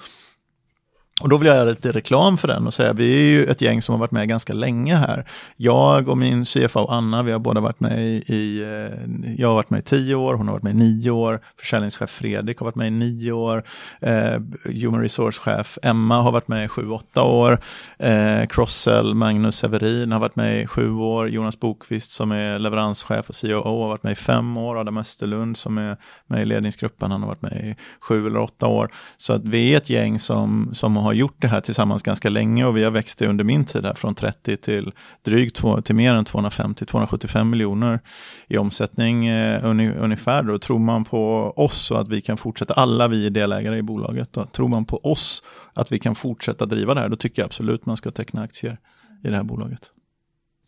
[1.22, 3.62] och då vill jag göra lite reklam för den och säga, vi är ju ett
[3.62, 5.26] gäng som har varit med ganska länge här.
[5.58, 9.70] Jag och min CFO Anna, vi har båda varit med i, eh, jag har varit
[9.70, 12.76] med i tio år, hon har varit med i nio år, försäljningschef Fredrik har varit
[12.76, 13.64] med i nio år,
[14.02, 17.60] eh, human resource-chef Emma har varit med i sju, åtta år,
[18.00, 23.30] eh, Crossell, Magnus Severin har varit med i sju år, Jonas Bokvist som är leveranschef
[23.30, 25.98] och COO har varit med i fem år, Adam Österlund som är
[26.28, 28.90] med i ledningsgruppen, han har varit med i sju eller åtta år.
[29.18, 32.30] Så att vi är ett gäng som, som har har gjort det här tillsammans ganska
[32.30, 35.82] länge och vi har växt det under min tid här från 30 till drygt två,
[35.82, 38.00] till mer än 250-275 miljoner
[38.48, 39.66] i omsättning eh,
[40.04, 40.44] ungefär.
[40.44, 40.60] Då.
[40.60, 44.34] Tror man på oss och att vi kan fortsätta, alla vi är delägare i bolaget,
[44.34, 44.46] då.
[44.46, 47.86] tror man på oss att vi kan fortsätta driva det här, då tycker jag absolut
[47.86, 48.78] man ska teckna aktier
[49.24, 49.92] i det här bolaget.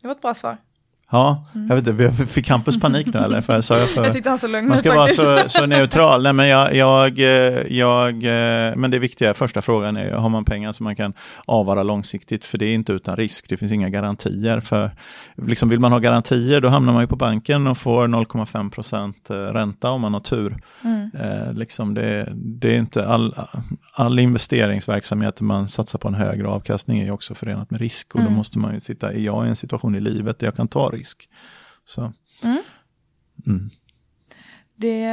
[0.02, 0.56] Det var ett bra svar.
[1.10, 1.68] Ja, mm.
[1.68, 3.40] jag vet inte, fick Hampus panik nu eller?
[3.40, 6.22] För, sa jag, för, jag tyckte han så lugn Man ska vara så, så, neutral.
[6.22, 7.18] Nej, men, jag, jag,
[7.70, 8.22] jag,
[8.78, 11.12] men det viktiga, första frågan är, har man pengar som man kan
[11.44, 12.44] avvara långsiktigt?
[12.44, 14.60] För det är inte utan risk, det finns inga garantier.
[14.60, 14.90] För
[15.36, 19.30] liksom Vill man ha garantier, då hamnar man ju på banken och får 0,5 procent
[19.30, 20.56] eh, ränta om man har tur.
[20.84, 21.10] Mm.
[21.20, 23.34] Eh, liksom det, det är inte all,
[23.92, 28.14] all investeringsverksamhet man satsar på en högre avkastning är också förenat med risk.
[28.14, 28.32] Och mm.
[28.32, 30.68] då måste man ju sitta, är jag i en situation i livet där jag kan
[30.68, 31.28] ta risk.
[31.84, 32.12] Så.
[32.42, 32.62] Mm.
[33.46, 33.70] Mm.
[34.74, 35.06] Det,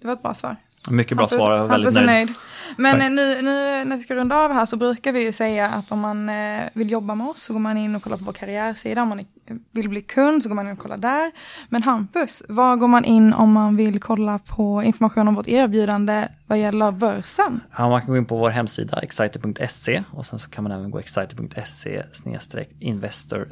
[0.00, 0.56] det var ett bra svar.
[0.90, 2.06] Mycket bra Hampus, svar, jag är väldigt nöjd.
[2.06, 2.28] nöjd.
[2.76, 5.68] Men eh, nu, nu när vi ska runda av här så brukar vi ju säga
[5.68, 8.24] att om man eh, vill jobba med oss så går man in och kollar på
[8.24, 9.02] vår karriärsida.
[9.02, 9.20] Om man
[9.72, 11.32] vill bli kund så går man in och kollar där.
[11.68, 16.28] Men Hampus, var går man in om man vill kolla på information om vårt erbjudande
[16.46, 17.60] vad gäller börsen?
[17.76, 20.90] Ja, man kan gå in på vår hemsida exciter.se och sen så kan man även
[20.90, 22.02] gå exciter.se
[22.78, 23.48] investor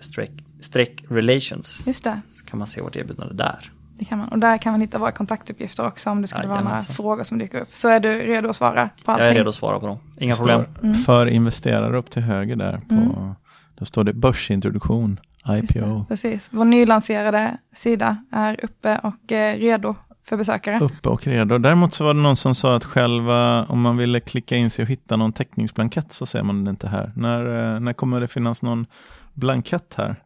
[1.09, 1.83] relations.
[1.87, 3.71] Just det, Så kan man se vårt erbjudande där.
[3.97, 4.29] Det kan man.
[4.29, 7.39] Och där kan man hitta våra kontaktuppgifter också om det skulle vara några frågor som
[7.39, 7.69] dyker upp.
[7.73, 9.27] Så är du redo att svara på allting?
[9.27, 9.99] Jag är redo att svara på dem.
[10.19, 10.65] Inga problem.
[10.79, 12.81] Står För investerare upp till höger där.
[12.89, 13.35] På, Mm.
[13.79, 16.05] Då står det börsintroduktion, IPO.
[16.09, 16.49] precis.
[16.53, 19.95] Vår nylanserade sida är uppe och eh, redo
[20.29, 20.79] för besökare.
[20.81, 21.59] Uppe och redo.
[21.59, 24.83] Däremot så var det någon som sa att själva, om man ville klicka in sig
[24.83, 27.13] och hitta någon täckningsblankett så ser man den inte här.
[27.17, 28.87] När, eh, när kommer det finnas någon
[29.33, 30.17] blankett här?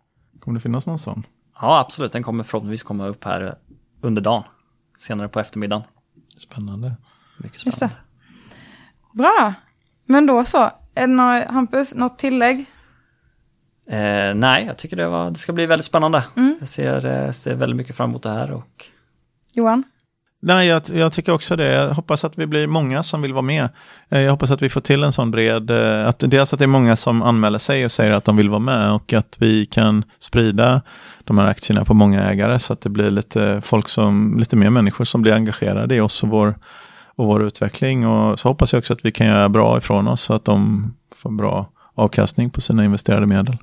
[0.41, 1.23] Kommer det finnas någon sån?
[1.61, 2.13] Ja, absolut.
[2.13, 3.55] Den kommer förhoppningsvis komma upp här
[4.01, 4.43] under dagen.
[4.99, 5.85] Senare på eftermiddagen.
[6.39, 6.95] Spännande.
[7.39, 7.87] Mycket Just det.
[7.89, 7.97] spännande.
[9.13, 9.55] Bra,
[10.05, 10.59] men då så.
[10.95, 12.59] Är det några, Hampus, något tillägg?
[13.87, 16.25] Eh, nej, jag tycker det, var, det ska bli väldigt spännande.
[16.37, 16.57] Mm.
[16.61, 18.51] Jag ser, eh, ser väldigt mycket fram emot det här.
[18.51, 18.85] Och,
[19.53, 19.83] Johan?
[20.41, 21.73] Nej, jag, jag tycker också det.
[21.73, 23.69] Jag hoppas att vi blir många som vill vara med.
[24.09, 26.65] Eh, jag hoppas att vi får till en sån bred, eh, att dels att det
[26.65, 29.67] är många som anmäler sig och säger att de vill vara med och att vi
[29.67, 30.83] kan sprida
[31.25, 34.71] de här aktierna på många ägare så att det blir lite folk som, lite mer
[34.71, 36.59] människor som blir engagerade i oss och vår,
[37.17, 38.07] och vår utveckling.
[38.07, 40.91] Och så hoppas jag också att vi kan göra bra ifrån oss så att de
[41.17, 43.57] får bra avkastning på sina investerade medel.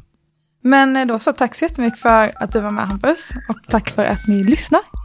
[0.61, 3.29] Men eh, då så, tack så jättemycket för att du var med Hampus.
[3.49, 5.04] Och tack för att ni lyssnar.